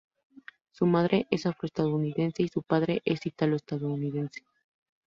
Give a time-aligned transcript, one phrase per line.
[0.71, 4.41] Su madre es afroestadounidense y su padre es ítalo-estadounidense.